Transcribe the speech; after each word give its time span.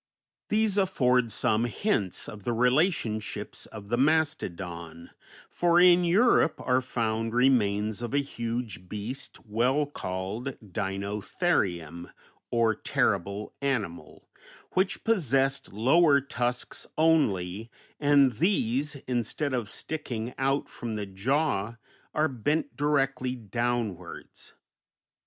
These 0.49 0.79
afford 0.79 1.31
some 1.31 1.65
hints 1.65 2.27
of 2.27 2.43
the 2.43 2.53
relationships 2.53 3.67
of 3.67 3.89
the 3.89 3.99
mastodon; 3.99 5.11
for 5.47 5.79
in 5.79 6.03
Europe 6.03 6.59
are 6.65 6.81
found 6.81 7.35
remains 7.35 8.01
of 8.01 8.11
a 8.11 8.17
huge 8.17 8.89
beast 8.89 9.45
well 9.45 9.85
called 9.85 10.57
Dinotherium, 10.73 12.11
or 12.49 12.73
terrible 12.73 13.53
animal, 13.61 14.27
which 14.71 15.03
possessed 15.03 15.71
lower 15.71 16.19
tusks 16.19 16.87
only, 16.97 17.69
and 17.99 18.31
these, 18.33 18.95
instead 19.07 19.53
of 19.53 19.69
sticking 19.69 20.33
out 20.39 20.67
from 20.67 20.95
the 20.95 21.05
jaw 21.05 21.75
are 22.15 22.27
bent 22.27 22.75
directly 22.75 23.35
downwards. 23.35 24.55